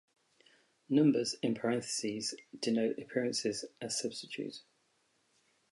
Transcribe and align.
Numbers 0.89 1.35
in 1.43 1.53
parentheses 1.53 2.33
denote 2.59 2.97
appearances 2.97 3.65
as 3.79 3.99
substitute. 3.99 4.63